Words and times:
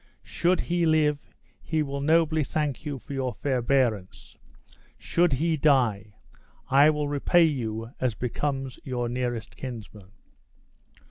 Should 0.23 0.61
he 0.61 0.87
live, 0.87 1.19
he 1.61 1.83
will 1.83 2.01
nobly 2.01 2.43
thank 2.43 2.85
you 2.87 2.97
for 2.97 3.13
your 3.13 3.35
forbearance; 3.35 4.35
should 4.97 5.33
he 5.33 5.57
die, 5.57 6.15
I 6.71 6.89
will 6.89 7.07
repay 7.07 7.43
you 7.45 7.91
as 7.99 8.15
becomes 8.15 8.79
your 8.83 9.07
nearest 9.07 9.55
kinsman." 9.55 10.11